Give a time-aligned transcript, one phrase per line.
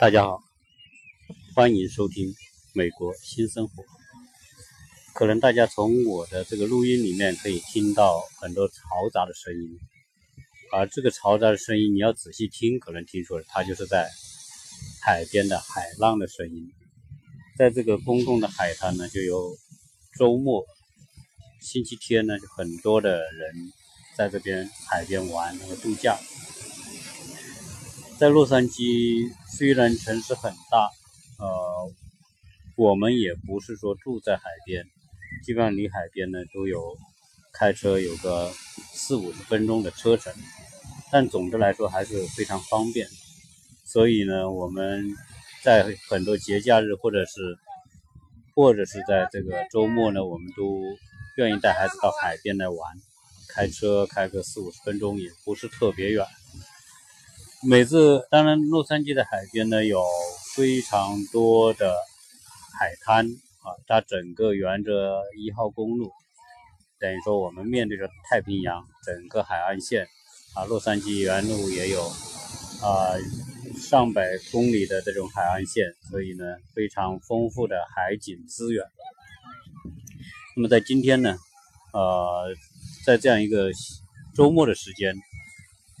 [0.00, 0.42] 大家好，
[1.54, 2.26] 欢迎收听
[2.72, 3.82] 《美国新生活》。
[5.12, 9.78] 可能大家从我的这个录音里面可以听到很多嘈杂的声音，
[10.72, 14.08] 而这个嘈杂的声音，你要仔细听，可能听出来它就是在
[15.02, 16.72] 海边的海浪的声音。
[17.58, 19.54] 在这个公共的海滩呢，就有
[20.18, 20.64] 周末、
[21.60, 23.72] 星期天呢，就很多的人
[24.16, 26.18] 在这边海边玩那个度假。
[28.20, 30.90] 在洛杉矶，虽然城市很大，
[31.38, 31.90] 呃，
[32.76, 34.84] 我们也不是说住在海边，
[35.42, 36.98] 基本上离海边呢都有
[37.50, 38.52] 开车有个
[38.92, 40.34] 四五十分钟的车程，
[41.10, 43.08] 但总的来说还是非常方便。
[43.86, 45.16] 所以呢，我们
[45.62, 47.56] 在很多节假日或者是
[48.54, 50.78] 或者是在这个周末呢，我们都
[51.38, 52.78] 愿意带孩子到海边来玩，
[53.48, 56.26] 开车开个四五十分钟也不是特别远。
[57.62, 60.02] 每次，当然，洛杉矶的海边呢有
[60.56, 61.94] 非常多的
[62.78, 66.10] 海滩啊，它整个沿着一号公路，
[66.98, 70.06] 等于说我们面对着太平洋整个海岸线
[70.54, 72.02] 啊，洛杉矶原路也有
[72.82, 73.12] 啊
[73.76, 78.82] 上百公里的这种海岸线，所以呢非常丰富的海景资源。
[80.56, 81.36] 那么在今天呢，
[81.92, 82.54] 呃，
[83.04, 83.70] 在这样一个
[84.34, 85.14] 周末的时间。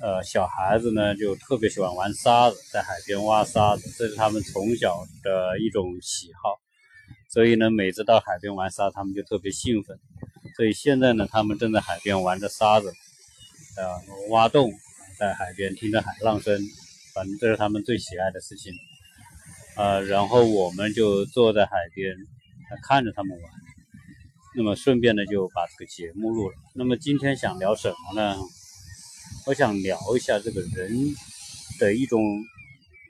[0.02, 6.58] 呃，小孩子呢就特别喜欢玩沙子，在海边挖沙子，这是他们从小的一种喜好。
[7.28, 9.98] 所以呢，每次到海边玩沙，他们就特别兴奋。
[10.56, 12.92] 所以现在呢，他们正在海边玩着沙子，
[13.76, 14.72] 呃，挖洞，
[15.18, 16.58] 在海边听着海浪声，
[17.14, 18.72] 反正这是他们最喜爱的事情。
[19.76, 22.16] 呃，然后我们就坐在海边，
[22.88, 23.50] 看着他们玩。
[24.56, 26.56] 那么顺便呢，就把这个节目录了。
[26.74, 28.36] 那么今天想聊什么呢？
[29.46, 31.14] 我想聊一下这个人
[31.78, 32.22] 的一种，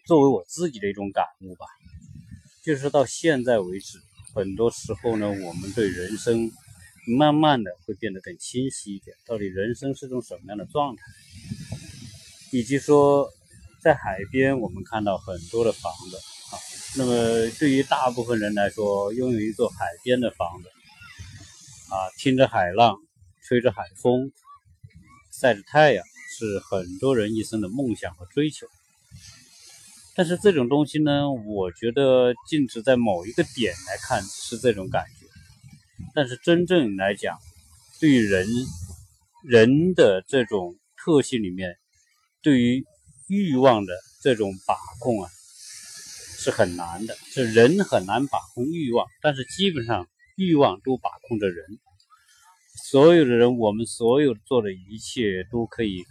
[0.07, 1.67] 作为我自己的一种感悟吧。
[2.63, 3.99] 就是到现在为止，
[4.33, 6.51] 很多时候呢，我们对人生
[7.19, 9.17] 慢慢的会变得更清晰一点。
[9.27, 11.03] 到底人生是种什么样的状态？
[12.53, 13.29] 以及说，
[13.83, 16.59] 在海边我们看到很多的房子啊，
[16.97, 20.69] 那么对于大部分人来说，拥有一座海边的房子
[21.93, 22.97] 啊，听着海浪，
[23.43, 24.31] 吹着海风，
[25.33, 26.05] 晒着太阳。
[26.41, 28.67] 是很多人一生的梦想和追求，
[30.15, 35.27] 但是这种东西呢，我觉得静止在某一个点来看是这种感觉，
[36.15, 37.37] 但是真正来讲，
[38.01, 38.49] 对于人
[39.45, 41.77] 人的这种特性里面，
[42.41, 42.87] 对于
[43.29, 45.29] 欲望的这种把控啊，
[46.39, 47.15] 是很难的。
[47.27, 51.67] 是人很难把控欲望，但是基本上欲望都把控着人。
[52.91, 56.03] 所有的人，我们所有做的一切都可以。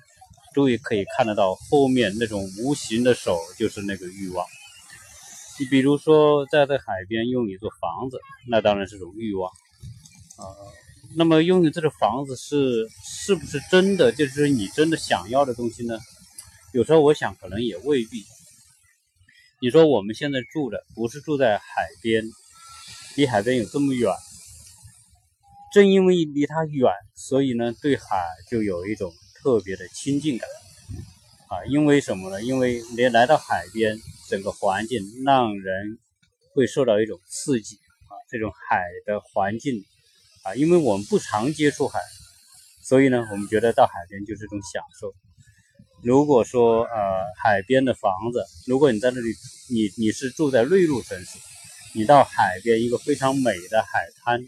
[0.60, 4.46] 终于可以看得到后面那种无形的手，就是那个欲望。
[5.58, 9.50] 你比如说，在这海边拥一座房子，那当然是种欲望
[10.36, 10.44] 啊。
[11.16, 15.98] 那么拥有这个房子是是不是真的就是你真的想要的东西呢？
[16.74, 18.26] 有时候我想，可能也未必。
[19.62, 22.26] 你说我们现在住的不是住在海边，
[23.16, 24.14] 离海边有这么远，
[25.74, 29.10] 正因为离它远，所以呢，对海就有一种。
[29.42, 30.50] 特别的亲近感
[31.48, 32.42] 啊，因为什么呢？
[32.44, 33.98] 因为你来到海边，
[34.30, 35.98] 整个环境让人
[36.54, 38.14] 会受到一种刺激啊。
[38.30, 39.84] 这种海的环境
[40.44, 42.00] 啊，因为我们不常接触海，
[42.84, 45.14] 所以呢，我们觉得到海边就是一种享受。
[46.04, 49.34] 如果说呃，海边的房子，如果你在那里，
[49.70, 51.40] 你你是住在内陆城市，
[51.94, 54.48] 你到海边一个非常美的海滩，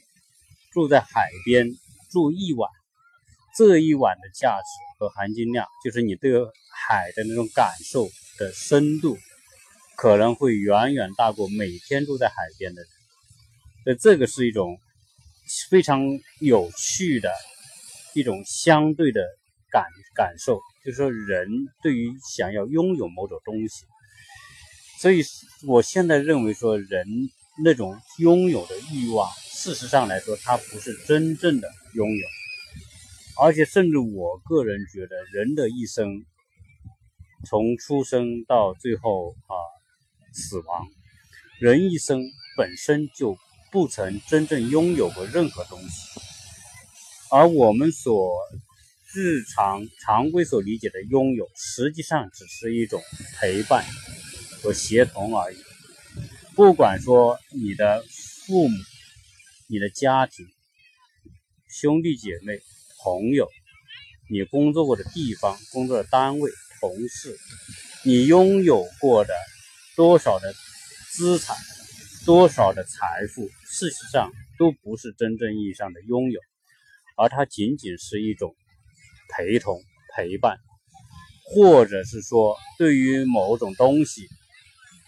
[0.71, 1.75] 住在海边
[2.09, 2.69] 住一晚。
[3.57, 4.67] 这一晚的价值
[4.99, 6.31] 和含金量，就是你对
[6.71, 8.07] 海的那种感受
[8.37, 9.17] 的深度，
[9.97, 12.89] 可能会远远大过每天住在海边的人。
[13.83, 14.77] 所以这个是一种
[15.69, 16.01] 非常
[16.39, 17.31] 有趣的
[18.13, 19.21] 一种相对的
[19.69, 19.85] 感
[20.15, 21.47] 感受，就是说人
[21.81, 23.85] 对于想要拥有某种东西，
[24.99, 25.23] 所以
[25.67, 27.05] 我现在认为说人
[27.63, 32.27] 那种拥有的欲望，事实上来说，它不是真正的拥有。
[33.37, 36.25] 而且，甚至我个人觉得，人的一生
[37.45, 39.55] 从出生到最后啊
[40.33, 40.87] 死亡，
[41.59, 42.21] 人一生
[42.55, 43.35] 本身就
[43.71, 46.19] 不曾真正拥有过任何东西。
[47.31, 48.31] 而我们所
[49.13, 53.01] 日常常规所理解的拥有，实际上只是一种
[53.39, 53.83] 陪伴
[54.61, 55.57] 和协同而已。
[56.53, 58.03] 不管说你的
[58.45, 58.77] 父母、
[59.67, 60.45] 你的家庭、
[61.67, 62.59] 兄弟姐妹。
[63.03, 63.49] 朋友，
[64.29, 67.35] 你工作过的地方、工作的单位，同事，
[68.05, 69.33] 你拥有过的
[69.95, 70.53] 多少的
[71.11, 71.55] 资产，
[72.27, 76.39] 多少的财富，事实上都不是真正意义上的拥有，
[77.17, 78.55] 而它仅仅是一种
[79.29, 79.81] 陪同、
[80.15, 80.57] 陪伴，
[81.43, 84.27] 或者是说对于某种东西，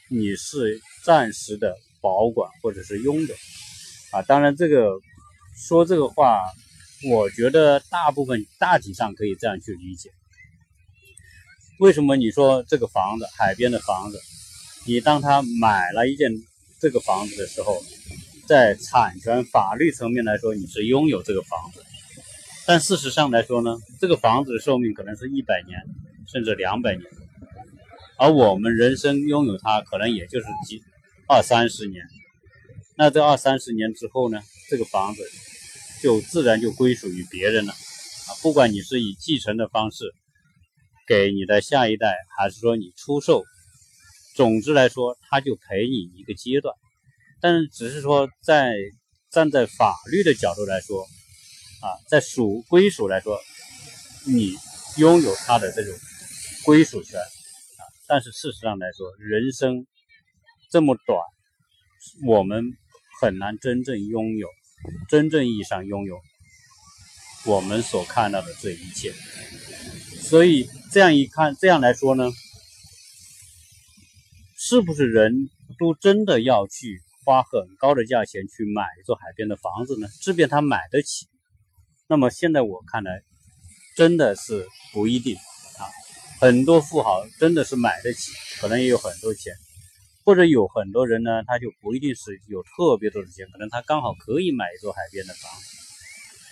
[0.10, 3.36] 你是暂时的保管或者是拥有
[4.12, 4.24] 啊。
[4.24, 4.90] 当然，这个
[5.56, 6.42] 说这个话。
[7.06, 10.10] 我觉得大部分大体上可以这样去理解。
[11.80, 14.22] 为什么你说这个房子，海边的房子，
[14.86, 16.32] 你当他买了一件
[16.80, 17.84] 这个房子的时候，
[18.48, 21.84] 在产权法律层面来说，你是拥有这个房子，
[22.66, 25.78] 但事实上来说呢，这个房子的寿命可能是一百年，
[26.32, 27.04] 甚至两百年，
[28.18, 30.82] 而我们人生拥有它，可能也就是几
[31.28, 32.06] 二三十年。
[32.96, 34.40] 那这二三十年之后呢，
[34.70, 35.22] 这个房子。
[36.04, 38.30] 就自然就归属于别人了啊！
[38.42, 40.14] 不管你是以继承的方式
[41.08, 43.46] 给你的下一代，还是说你出售，
[44.36, 46.76] 总之来说，他就陪你一个阶段。
[47.40, 48.74] 但是只是说，在
[49.32, 51.04] 站在法律的角度来说，
[51.82, 53.40] 啊，在属归属来说，
[54.26, 54.58] 你
[54.98, 55.96] 拥有他的这种
[56.66, 57.82] 归属权啊。
[58.10, 59.88] 但是事实上来说，人生
[60.70, 61.18] 这么短，
[62.28, 62.74] 我们
[63.22, 64.50] 很难真正拥有。
[65.10, 66.20] 真正意义上拥有
[67.46, 69.14] 我们所看到的这一切，
[70.22, 72.32] 所以这样一看，这样来说呢，
[74.58, 80.08] 是不是人都真的要去花很高的价钱去买一座海边的房子呢？
[80.22, 81.28] 即便他买得起，
[82.08, 83.22] 那么现在我看来，
[83.96, 85.84] 真的是不一定啊。
[86.40, 89.54] 很多富豪真的是买得起，可能也有很多钱。
[90.26, 95.78] 或者有很多人呢，他就不一定是有特别多的钱，可能他刚好可以买一座海边的房子，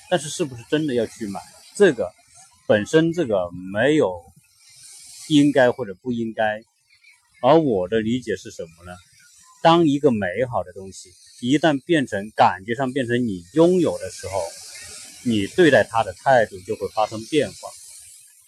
[0.10, 1.40] 但是是不是真的要去买
[1.76, 2.12] 这个？
[2.68, 4.22] 本身这个没有
[5.30, 6.62] 应该或者不应该，
[7.42, 8.92] 而我的理解是什么呢？
[9.62, 11.10] 当一个美好的东西
[11.40, 14.42] 一旦变成感觉上变成你拥有的时候，
[15.24, 17.70] 你对待它的态度就会发生变化，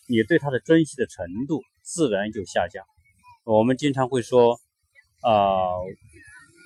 [0.07, 2.85] 你对它的珍惜的程度自然就下降。
[3.45, 4.59] 我们经常会说。
[5.23, 5.79] 啊，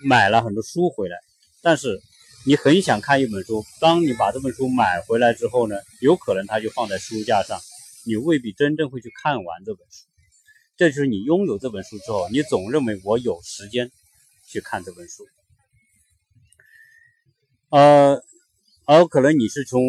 [0.04, 1.16] 买了很多书回来，
[1.62, 2.02] 但是
[2.44, 3.64] 你很想看一本书。
[3.80, 7.60] 当你把这本书买回来之后呢，有可能它就放在书架上，
[8.04, 10.06] 你未必真正会去看完这本书。
[10.76, 13.92] 这就是你拥有这本书之后，你总认为我有时间
[14.48, 15.24] 去看这本书。
[17.70, 18.24] 呃，
[18.86, 19.82] 而可能你是从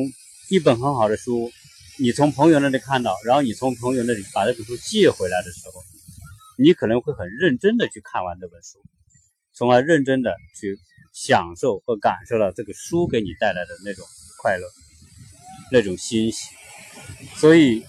[0.50, 1.50] 一本很好的书，
[1.98, 5.82] 你从朋友那里看到，然后你从朋友那里把这本书借回来的时候。
[6.58, 8.82] 你可能会很认真的去看完这本书，
[9.52, 10.76] 从而认真的去
[11.14, 14.04] 享受和感受到这个书给你带来的那种
[14.42, 14.66] 快乐、
[15.70, 16.48] 那种欣喜。
[17.36, 17.86] 所以，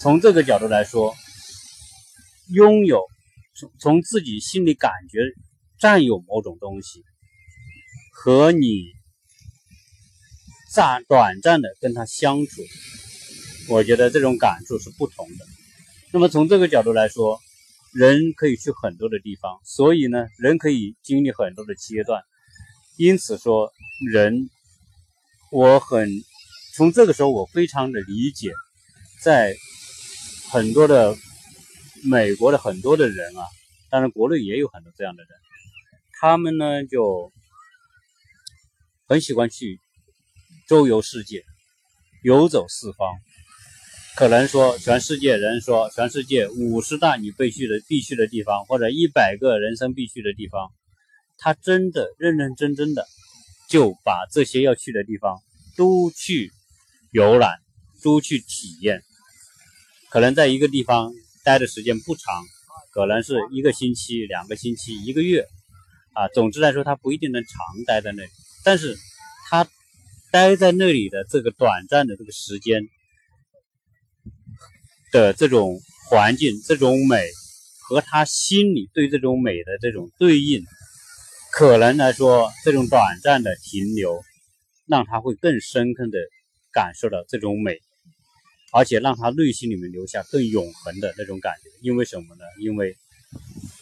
[0.00, 1.14] 从这个角度来说，
[2.54, 3.04] 拥有
[3.54, 5.18] 从从自己心里感觉
[5.78, 7.04] 占有某种东西，
[8.14, 8.86] 和你
[10.72, 12.62] 暂短暂的跟他相处，
[13.68, 15.44] 我觉得这种感受是不同的。
[16.10, 17.38] 那么从这个角度来说，
[17.94, 22.22] 人可以去很多的地方，所以呢，人可以经历很多的阶段。
[22.96, 23.70] 因此说，
[24.10, 24.48] 人，
[25.50, 26.08] 我很
[26.74, 28.52] 从这个时候，我非常的理解，
[29.22, 29.54] 在
[30.50, 31.16] 很多的
[32.04, 33.44] 美国的很多的人啊，
[33.90, 35.30] 当然国内也有很多这样的人，
[36.20, 37.30] 他们呢就
[39.06, 39.78] 很喜欢去
[40.66, 41.44] 周游世界，
[42.22, 43.12] 游走四方。
[44.14, 50.70] 可能说，全世界人说，全世界五十大你必去的必去的地方，或者一百个人生必去的地方，
[51.38, 53.06] 他真的认认真真的
[53.70, 55.40] 就把这些要去的地方
[55.78, 56.52] 都去
[57.10, 57.56] 游览，
[58.02, 59.02] 都去体验。
[60.10, 61.10] 可能在一个地方
[61.42, 62.44] 待的时间不长，
[62.92, 65.46] 可能是一个星期、两个星期、一个月，
[66.12, 68.28] 啊，总之来说，他不一定能长待在那里。
[68.62, 68.94] 但是，
[69.48, 69.66] 他
[70.30, 72.86] 待在那里的这个短暂的这个时间。
[75.12, 77.28] 的这种环境、这种美
[77.86, 80.64] 和他心里对这种美的这种对应，
[81.52, 84.22] 可能来说，这种短暂的停留，
[84.86, 86.18] 让他会更深刻的
[86.72, 87.78] 感受到这种美，
[88.72, 91.68] 而且让他内心里面留下更永恒的那种感觉。
[91.82, 92.44] 因为什么呢？
[92.58, 92.96] 因为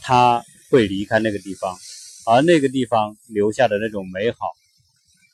[0.03, 1.79] 他会离开那个地方，
[2.27, 4.39] 而那个地方留下的那种美好，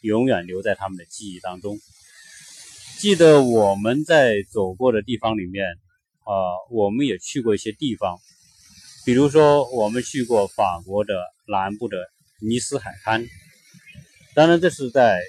[0.02, 1.80] 永远留在他们的记忆当中。
[2.98, 5.64] 记得我们在走过的地方里面。
[6.26, 6.34] 啊，
[6.70, 8.18] 我们也去过一些地方，
[9.04, 11.14] 比如说我们去过法国的
[11.46, 11.96] 南部的
[12.40, 13.24] 尼斯海滩，
[14.34, 15.22] 当然这是在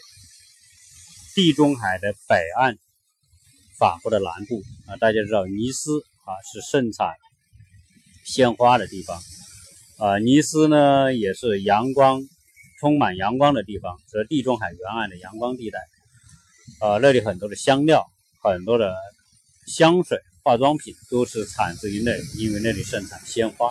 [1.35, 2.77] 地中海的北岸，
[3.77, 4.97] 法国的南部啊。
[4.97, 7.13] 大家知道尼斯啊，是盛产
[8.25, 9.21] 鲜花的地方。
[9.99, 12.21] 啊，尼斯呢也是阳光
[12.79, 15.79] 充满阳光的地方，是地中海沿岸的阳光地带。
[16.79, 18.05] 啊，那里很多的香料，
[18.41, 18.95] 很多的
[19.67, 23.69] 香水、化妆品都是产自于那里，因为那里盛产鲜花。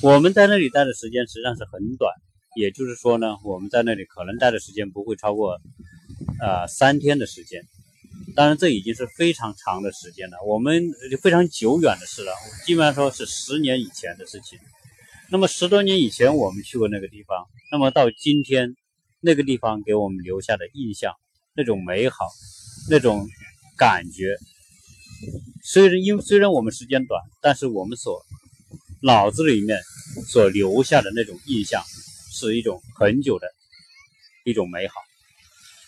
[0.00, 2.10] 我们在那里待的时间实际上是很短，
[2.56, 5.60] 也就是说呢，我们在那里可能待的时间不会超过
[6.40, 7.62] 呃三天的时间。
[8.34, 10.90] 当然，这已经是非常长的时间了，我们
[11.20, 12.32] 非常久远的事了，
[12.64, 14.58] 基本上说是十年以前的事情。
[15.30, 18.74] 那么十多年以前我们去过那个地方，那么到今天
[19.20, 21.12] 那个地方给我们留下的印象，
[21.54, 22.24] 那种美好，
[22.88, 23.28] 那种
[23.76, 24.34] 感觉，
[25.62, 28.24] 虽然因为虽然我们时间短，但是我们所
[29.02, 29.80] 脑子里面
[30.26, 31.82] 所留下的那种印象，
[32.32, 33.46] 是一种很久的
[34.44, 34.94] 一种美好。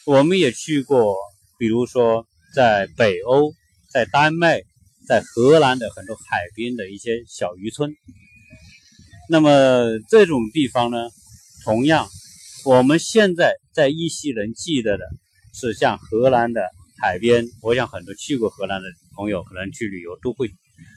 [0.05, 1.17] 我们也去过，
[1.59, 3.55] 比如说在北欧、
[3.91, 4.63] 在丹麦、
[5.07, 7.95] 在荷兰的很多海边的一些小渔村。
[9.29, 11.09] 那么这种地方呢，
[11.65, 12.09] 同样，
[12.65, 15.05] 我们现在在依稀能记得的
[15.55, 17.47] 是像荷兰的海边。
[17.63, 20.51] 我想很多去过荷兰的朋友，可能去旅游都会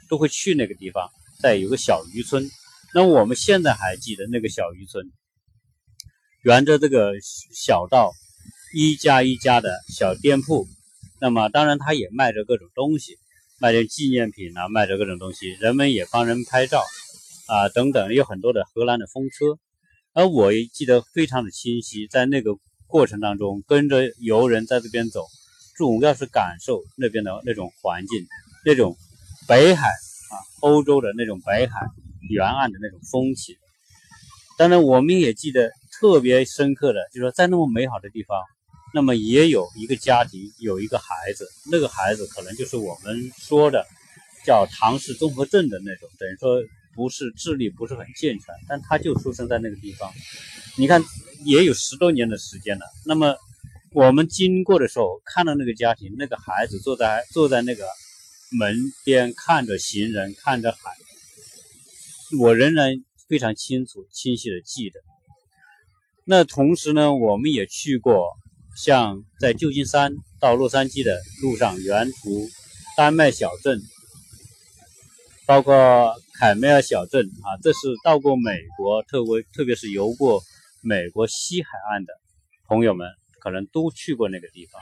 [0.10, 1.10] 都会去那个地方。
[1.42, 2.50] 在有个小渔村，
[2.94, 5.06] 那我们现在还记得那个小渔村，
[6.44, 7.14] 沿着这个
[7.54, 8.12] 小道，
[8.74, 10.66] 一家一家的小店铺，
[11.20, 13.18] 那么当然他也卖着各种东西，
[13.60, 16.82] 卖着纪念品啊，卖着各种东西，人们也帮人拍照
[17.48, 19.60] 啊等等，有很多的荷兰的风车，
[20.14, 22.52] 而我也记得非常的清晰，在那个
[22.88, 25.26] 过程当中，跟着游人在这边走，
[25.76, 28.26] 主要是感受那边的那种环境，
[28.66, 28.98] 那种
[29.48, 29.90] 北海。
[30.28, 31.88] 啊，欧洲的那种北海
[32.32, 33.56] 沿岸的那种风情，
[34.58, 38.42] 当然我们也记得特别深刻的，就是说在那么美好的地方，
[38.92, 43.86] 那么也有一个家庭，有一个孩子，那个孩子可能就是我们说的
[44.44, 46.60] 叫唐氏综合症的那种，等于说
[46.96, 50.12] 不是智力不是很健全，但他就出生在那个地方。
[50.76, 51.04] 你看，
[51.46, 52.86] 也有十多年的时间了。
[53.06, 53.36] 那么
[53.96, 57.86] 我们经过的时候，看到那个家庭，那个孩子坐在坐在那个。
[58.52, 60.78] 门边看着行人，看着海，
[62.40, 62.94] 我仍然
[63.28, 65.00] 非常清楚、清晰的记得。
[66.26, 68.38] 那同时呢，我们也去过，
[68.78, 72.48] 像在旧金山到洛杉矶的路上，沿途
[72.96, 73.82] 丹麦小镇，
[75.48, 80.44] 包括凯梅尔小镇啊，这是到过美国，特别特别是游过
[80.82, 82.14] 美国西海岸的
[82.68, 83.10] 朋友们，
[83.46, 84.82] 可能都去过那个地方。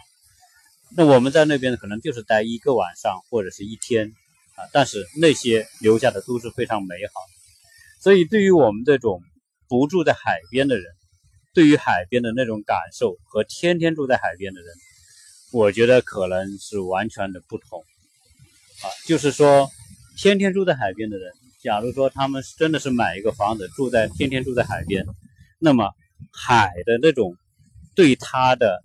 [0.95, 4.07] 那我们在那边可能就是待一个晚上或者是一天
[4.55, 7.13] 啊，但是那些留下的都是非常美好。
[7.99, 9.21] 所以对于我们这种
[9.67, 10.85] 不住在海边的人，
[11.53, 14.69] 对于海边的那种感受和天天住在海边的人，
[15.51, 17.81] 我觉得可能是完全的不同
[18.81, 18.87] 啊。
[19.05, 19.69] 就是说，
[20.15, 25.05] 天天住在海边的人，假如说他们是真的是买一个房子住在天天住在海边，
[25.59, 25.91] 那么
[26.31, 27.35] 海的那种
[27.95, 28.83] 对他的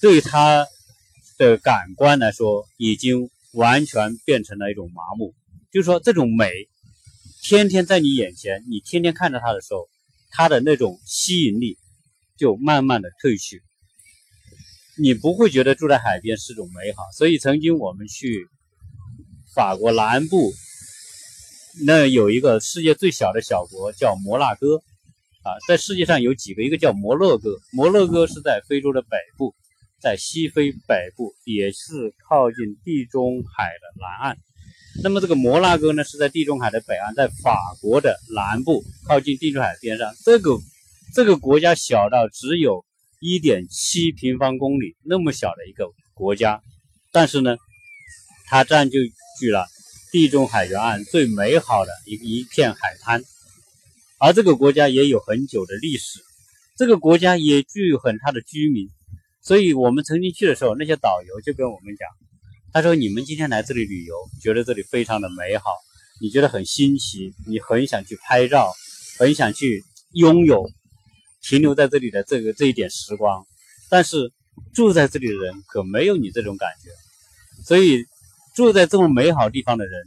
[0.00, 0.66] 对他。
[1.38, 5.34] 的感官来说，已经完全变成了一种麻木。
[5.72, 6.68] 就是说，这种美，
[7.42, 9.88] 天天在你眼前，你天天看着它的时候，
[10.30, 11.78] 它的那种吸引力
[12.36, 13.60] 就慢慢的褪去。
[14.98, 17.02] 你不会觉得住在海边是种美好。
[17.16, 18.46] 所以，曾经我们去
[19.52, 20.52] 法国南部，
[21.84, 24.80] 那有一个世界最小的小国叫摩纳哥
[25.44, 29.54] 啊，在世界上有几个，一个叫摩洛哥，摩洛哥是在非洲的北部。
[30.00, 34.36] 在西非北部，也是靠近地中海的南岸。
[35.00, 40.12] 那么这个摩纳哥呢，是在地中海的北岸，在法国的南部，靠近地中海边上。
[40.24, 40.58] 这个
[41.14, 42.84] 这个国家小到只有
[43.20, 46.60] 一点七平方公里那么小的一个国家，
[47.12, 47.56] 但是呢，
[48.46, 48.98] 它占据
[49.52, 49.68] 了
[50.10, 53.22] 地中海沿岸最美好的一一片海滩。
[54.24, 56.20] 而这个国家也有很久的历史，
[56.76, 58.88] 这个国家也具有很大的居民。
[59.42, 62.08] 所以我们曾经去的时候，那些导游就跟我们讲，
[62.72, 65.64] 他说：“你们今天来这里旅游，觉得这里非常的美好，
[66.20, 68.72] 你觉得很新奇，你很想去拍照，
[69.18, 70.70] 很想去拥有
[71.42, 73.44] 停留在这里的这个这一点时光。
[73.90, 74.32] 但是
[74.72, 76.90] 住在这里的人可没有你这种感觉。
[77.64, 78.04] 所以
[78.54, 80.06] 住在这么美好地方的人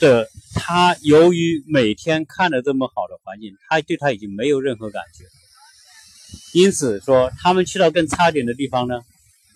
[0.00, 5.24] 的他，由于每天看着这么好的环境，他对他已经没有任何感觉。”
[6.52, 9.00] 因此说，他们去到更差点的地方呢，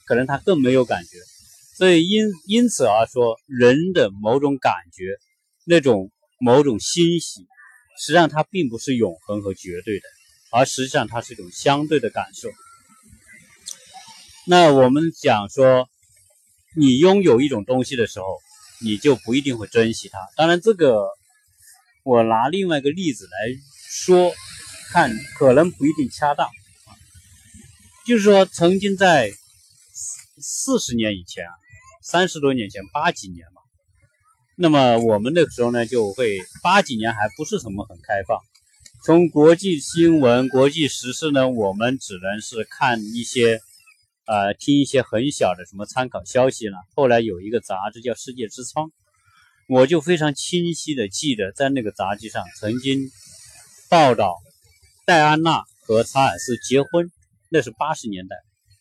[0.07, 1.19] 可能他更没有感觉。
[1.75, 5.17] 所以因因此而说，人的某种感觉，
[5.65, 7.47] 那种某种欣喜，
[7.99, 10.05] 实际上它并不是永恒和绝对的，
[10.51, 12.51] 而实际上它是一种相对的感受。
[14.47, 15.89] 那我们讲说，
[16.77, 18.27] 你拥有一种东西的时候，
[18.85, 20.19] 你就不一定会珍惜它。
[20.37, 21.09] 当然，这个
[22.05, 23.31] 我拿另外一个例子来
[23.89, 24.33] 说，
[24.91, 26.91] 看可能不一定恰当啊。
[28.07, 29.31] 就是说，曾经在
[30.39, 31.53] 四十年以前啊，
[32.03, 33.63] 三十多年前，八几年嘛，
[34.57, 38.41] 那么我们那个时候呢，就会八几年还不是什么很开放。
[39.05, 43.61] 从国际新闻、国际时事呢，我们只能是看一些，
[44.33, 46.79] 呃，听一些很小的什么参考消息了。
[46.95, 48.87] 后来有一个杂志叫《世界之窗》，
[49.69, 53.11] 我就非常清晰的记得，在那个杂志上曾经
[53.91, 54.39] 报道
[55.05, 57.11] 戴安娜和查尔斯结婚，
[57.51, 58.35] 那是八十年代，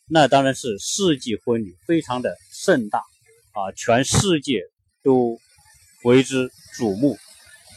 [0.08, 3.00] 那当然是世纪婚礼，非常的盛大
[3.51, 4.62] 啊，全世界
[5.03, 5.38] 都
[6.05, 7.17] 为之瞩目。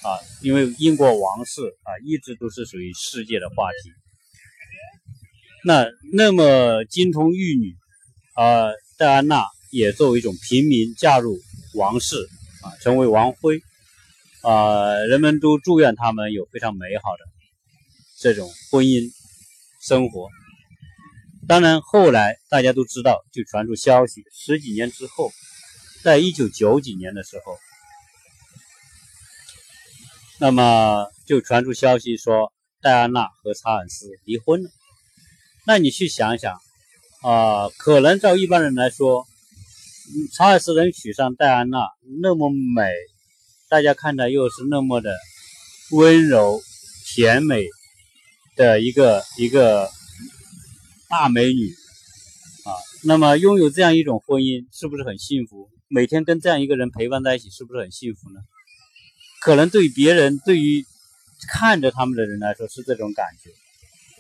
[0.05, 3.91] 啊，因为英国王室啊，一直都是属于世界的话题。
[5.67, 7.75] 那那么金童玉女
[8.35, 8.69] 啊，
[8.99, 11.39] 戴安娜也作为一种平民嫁入
[11.75, 12.17] 王室
[12.63, 13.63] 啊，成为王妃
[14.43, 17.25] 啊，人们都祝愿他们有非常美好的
[18.21, 19.11] 这种婚姻
[19.81, 20.29] 生活。
[21.49, 25.31] 当然，后来大家都知道，就传出消息，十几年之后，
[26.03, 27.57] 在一九九几年的时候。
[30.41, 32.53] 那么就传出消息说
[32.83, 34.71] 戴安娜和查尔斯离婚了。
[35.67, 36.59] 那你去想想
[37.23, 39.27] 啊，可能照一般人来说，
[40.35, 41.89] 查尔斯能娶上戴安娜，
[42.21, 42.91] 那么美，
[43.71, 45.17] 大家看着又是那么的
[45.93, 46.61] 温柔
[47.07, 47.65] 甜美
[48.57, 49.91] 的一个一个
[51.09, 51.71] 大美女
[52.65, 55.71] 啊，那么拥有这样一种婚姻，是不是很幸福？
[55.89, 58.41] 每天跟这样一个人陪伴在一起，是不是很幸福呢？
[59.41, 60.85] 可能对别人，对于
[61.49, 63.51] 看着他们的人来说是这种感觉，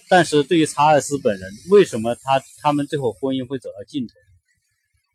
[0.08, 4.14] 但是对于查尔斯本人，为什么他他们最后婚姻会走到尽头？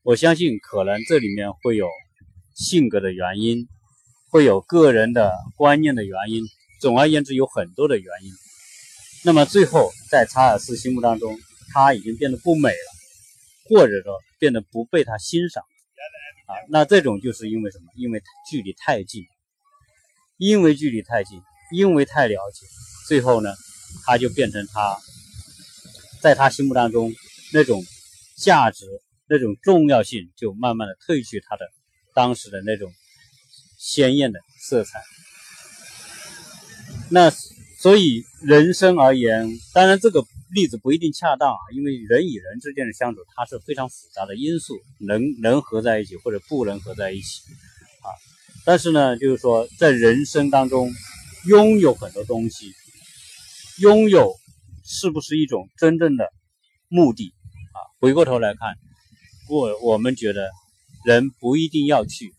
[0.03, 1.87] 我相信可能这里面会有
[2.55, 3.67] 性格的原因，
[4.29, 6.43] 会有个人的观念的原因，
[6.81, 8.31] 总而言之有很多的原因。
[9.23, 11.37] 那么最后在查尔斯心目当中，
[11.73, 12.91] 他已经变得不美了，
[13.69, 15.63] 或者说变得不被他欣赏
[16.47, 17.85] 啊，那这种就是因为什么？
[17.95, 19.23] 因为距离太近。
[20.37, 21.37] 因为距离太近，
[21.75, 22.65] 因为太了解，
[23.09, 23.53] 最后呢，
[24.05, 24.97] 他就变成他，
[26.21, 27.13] 在他心目当中
[27.53, 27.83] 那种
[28.37, 28.85] 价值、
[29.27, 31.65] 那种重要性就慢慢的褪去他的
[32.13, 32.91] 当时的那种
[33.77, 35.01] 鲜艳的色彩。
[37.09, 37.31] 那
[37.79, 47.41] 所以人生而言，当然这个例子不一定恰当啊，因为人与人之间的相处，它是非常复杂的因素，能能合在一起或者不能合在一起
[48.01, 48.11] 啊。
[48.65, 50.91] 但是呢，就是说，在人生当中，
[51.47, 52.73] 拥有很多东西，
[53.79, 54.33] 拥有
[54.83, 56.31] 是不是一种真正的
[56.87, 57.33] 目的
[57.73, 57.79] 啊？
[57.99, 58.75] 回过头来看，
[59.49, 60.49] 我我们觉得
[61.05, 62.33] 人不一定要去。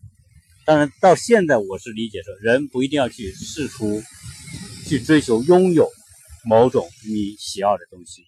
[0.64, 4.03] 当然，到现在我是理解说，人不一定要去试图
[4.87, 5.88] 去追求拥有
[6.44, 8.22] 某种你喜爱的东西。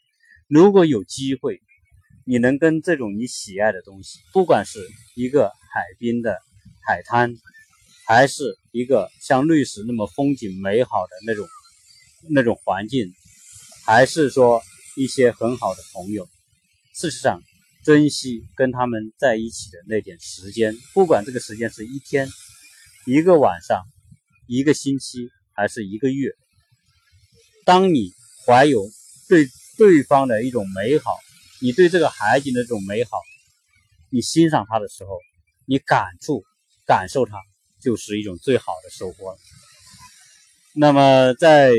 [0.48, 1.61] 如果有机会，
[2.25, 4.81] 你能跟这种你喜爱的东西，不管是
[5.14, 6.38] 一个海滨的
[6.87, 7.35] 海滩。
[8.05, 11.46] 还是一个像瑞士那么风景美好的那种
[12.30, 13.12] 那种环境，
[13.85, 14.62] 还是说
[14.96, 16.28] 一些很好的朋友。
[16.94, 17.40] 事实上，
[17.85, 22.28] 珍惜跟他们在一起的那点时间，不管这个时间是一天、
[23.06, 23.82] 一个晚上、
[24.46, 26.30] 一个星期，还是一个月。
[27.64, 28.12] 当你
[28.46, 28.87] 怀有
[29.28, 31.18] 对对方的一种美好，
[31.61, 33.11] 你对这个海景的这种美好，
[34.11, 35.18] 你欣赏它的时候，
[35.66, 36.42] 你感触、
[36.87, 37.37] 感受它。
[37.85, 39.38] 就是一种最好的收获了。
[40.72, 41.72] 那么，在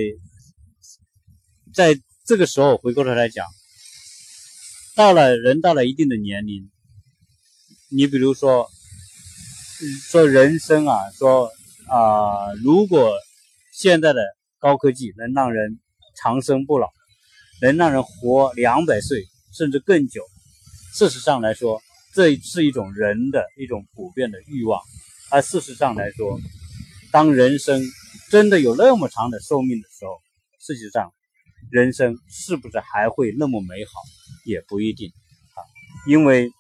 [1.74, 3.46] 在这个时候回过头来讲，
[4.96, 6.70] 到了人到了一定的年龄，
[7.90, 8.70] 你比如说
[10.10, 11.50] 说人生啊，说
[11.88, 13.14] 啊，如果
[13.74, 14.22] 现在的
[14.60, 15.80] 高科技能让人
[16.16, 16.88] 长生不老，
[17.62, 19.26] 能让人活两百岁
[19.58, 20.22] 甚至更久，
[20.94, 21.82] 事实上来说，
[22.14, 24.80] 这是一种人的一种普遍的欲望。
[25.32, 26.40] 而事实上来说，
[27.12, 27.82] 当人生
[28.30, 30.22] 真的有那么长的寿命的时候，
[30.60, 31.12] 事实上，
[31.72, 33.92] 人生是不是还会那么美好，
[34.46, 35.60] 也不一定啊。
[36.08, 36.52] 因为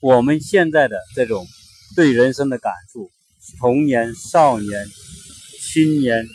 [0.00, 1.46] 我们现在的这种
[1.94, 3.10] 对人生的感触，
[3.58, 4.86] 童年、少年、
[5.60, 6.26] 青年、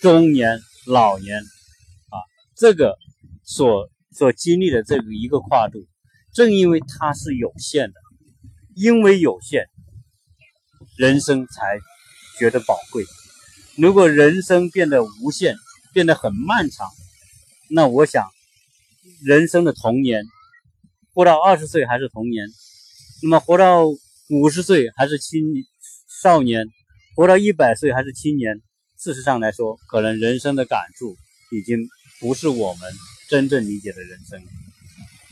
[0.00, 2.16] 中年、老年啊，
[2.56, 2.96] 这个
[3.44, 5.86] 所所经历的这个一个跨度，
[6.34, 7.94] 正因为它是有限的，
[8.74, 9.66] 因为有限。
[10.96, 11.78] 人生才
[12.38, 13.04] 觉得宝贵。
[13.76, 15.54] 如果人生变得无限，
[15.96, 16.90] 变得很漫长，
[17.70, 18.28] 那我想，
[19.24, 20.26] 人生的童年，
[21.14, 22.46] 活到二十岁还是童年，
[23.22, 23.86] 那么活到
[24.28, 25.42] 五十岁还是青
[26.22, 26.66] 少年，
[27.14, 28.60] 活到一百岁还是青年，
[28.98, 31.16] 事实上来说，可能人生的感触
[31.50, 31.88] 已经
[32.20, 32.92] 不是我们
[33.30, 34.38] 真正理解的人生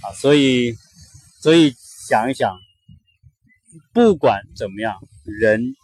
[0.00, 0.14] 啊。
[0.14, 0.74] 所以，
[1.42, 1.74] 所以
[2.08, 2.56] 想一想，
[3.92, 4.96] 不管怎么样，
[5.26, 5.74] 人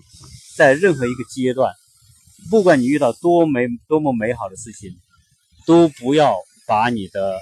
[0.56, 1.70] 在任何一个阶段，
[2.48, 4.90] 不管你遇到多美多么美好的事情，
[5.66, 7.40] 都不要把你的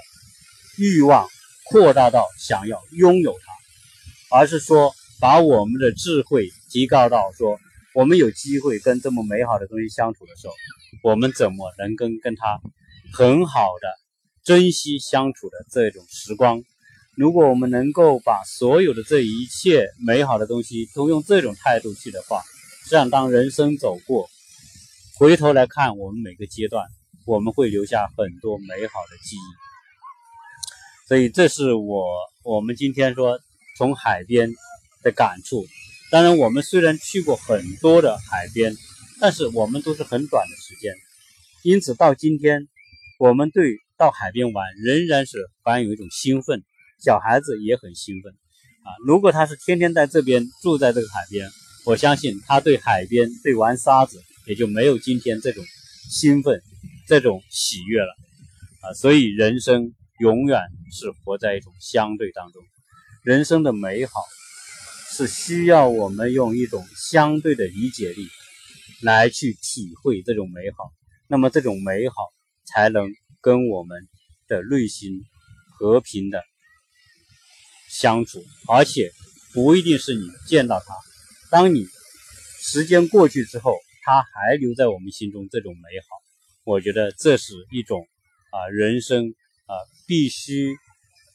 [0.77, 1.27] 欲望
[1.69, 4.93] 扩大到想要拥有它，而是说。
[5.21, 7.59] 把我们的智慧提高到说，
[7.93, 10.53] 我们有机会跟这么美好的东西相处的时候，
[11.03, 12.61] 我们怎么能跟跟他
[13.11, 13.89] 很好的
[14.45, 16.63] 珍惜相处的这种时光？
[17.17, 22.41] 如果我们能够把所有的这一切美好的东西都用这种态度去的话，
[22.87, 24.29] 这样当人生走过，
[25.19, 26.87] 回头来看我们每个阶段，
[27.25, 31.07] 我们会留下很多美好的记忆。
[31.09, 32.05] 所以这是我
[32.43, 33.39] 我们今天说
[33.77, 34.49] 从海边。
[35.01, 35.65] 的感触，
[36.11, 38.75] 当然，我们虽然去过很多的海边，
[39.21, 40.93] 但是我们都是很短的时间，
[41.63, 42.67] 因此到今天，
[43.17, 46.63] 我们对到海边玩仍然是怀有一种兴奋，
[47.01, 48.91] 小孩子也很兴奋啊。
[49.07, 51.49] 如果他是天天在这边住在这个海边，
[51.85, 55.63] 我相信他对海边对玩沙子也就没有今天这种
[56.09, 56.61] 兴奋、
[57.07, 58.13] 这种喜悦了
[58.81, 58.93] 啊。
[58.93, 60.59] 所以人生永远
[60.91, 62.61] 是活在一种相对当中，
[63.23, 64.11] 人生的美好。
[65.11, 68.29] 是需要我们用一种相对的理解力
[69.01, 70.93] 来去体会这种美好，
[71.27, 72.15] 那么这种美好
[72.63, 73.09] 才能
[73.41, 74.07] 跟我们
[74.47, 75.19] 的内心
[75.77, 76.41] 和平的
[77.89, 79.11] 相处，而且
[79.51, 80.93] 不一定是你见到它，
[81.51, 81.85] 当你
[82.61, 83.75] 时间过去之后，
[84.09, 86.07] 它还留在我们心中这种美好，
[86.63, 88.07] 我觉得这是一种
[88.51, 89.29] 啊人生
[89.67, 89.73] 啊
[90.07, 90.75] 必须。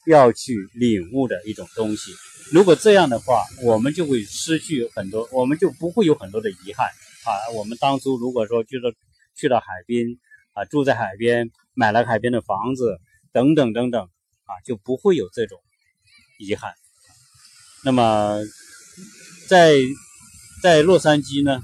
[0.07, 2.11] 要去领悟的一种东西。
[2.51, 6.85] 如果这样的话，我们就会失去很多，我们就不会有很多的遗憾
[7.25, 7.49] 啊。
[7.55, 8.93] 我们当初如果说去了
[9.35, 10.05] 去到海边
[10.53, 12.99] 啊，住在海边，买了海边的房子
[13.33, 14.03] 等等等等
[14.43, 15.59] 啊，就不会有这种
[16.37, 16.75] 遗憾。
[17.83, 18.37] 那么
[19.47, 19.73] 在
[20.61, 21.63] 在洛杉矶呢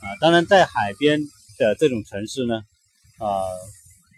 [0.00, 1.20] 啊，当然在海边
[1.58, 2.62] 的这种城市呢
[3.18, 3.44] 啊，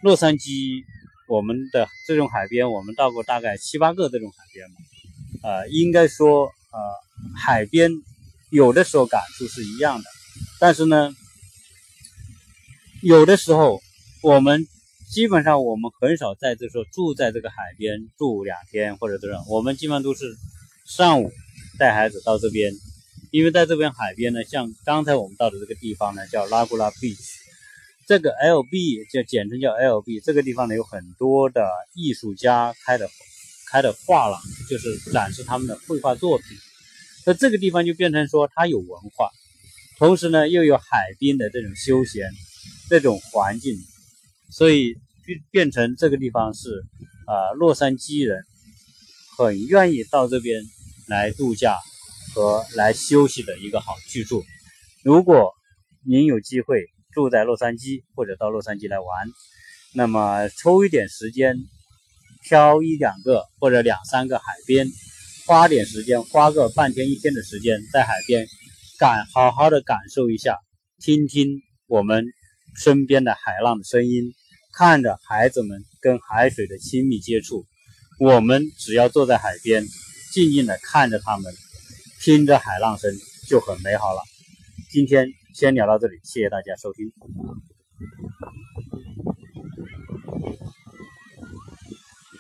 [0.03, 0.85] 洛杉矶。
[1.29, 4.77] 我们的这种海边，我们到过大概七八个这种海边嘛，
[5.43, 6.79] 呃，应该说，呃，
[7.35, 7.91] 海边
[8.51, 10.05] 有的时候感触是一样的，
[10.61, 11.15] 但是呢，
[13.03, 13.81] 有的时候
[14.23, 14.67] 我们
[15.11, 20.37] 基本上我们很少在这说住在这个海边住两天或者这样，我们基本上都是
[20.85, 21.33] 上午
[21.79, 22.75] 带孩子到这边，
[23.33, 27.41] 因为在这边海边呢，像刚才我们到的这个地方呢，叫拉古拉 beach。
[28.07, 33.09] 这个 L B 就简称叫 L B，这个地方呢有很多的艺术家开的
[33.71, 36.47] 开的画廊，就是展示他们的绘画作品。
[37.25, 39.31] 那这个地方就变成说它有文化，
[39.99, 40.85] 同时呢又有海
[41.19, 42.31] 滨的这种休闲
[42.91, 43.79] 这种环境，
[44.51, 46.85] 所以变变成这个地方是
[47.27, 48.45] 啊洛杉矶人
[49.39, 50.63] 很愿意到这边
[51.07, 51.79] 来度假
[52.35, 54.45] 和来休息的一个好去处。
[55.05, 55.53] 如果
[56.07, 56.87] 您有机会。
[57.15, 59.29] 住在洛杉矶或者到洛杉矶来玩，
[59.93, 61.59] 那么抽一点时间，
[62.49, 64.89] 挑一两个或者两三个海边，
[65.47, 68.47] 花点时间，花个半天一天的时间在海边
[68.99, 70.57] 感好好的感受一下，
[71.03, 72.25] 听听我们
[72.83, 74.33] 身边的海浪的声音，
[74.73, 77.67] 看着孩子们跟海水的亲密接触，
[78.21, 79.85] 我们只要坐在海边，
[80.33, 81.53] 静静的看着他们，
[82.23, 83.11] 听着海浪声
[83.49, 84.23] 就很美好了。
[84.91, 85.29] 今天。
[85.55, 87.13] 先聊到这里，谢谢大家收听。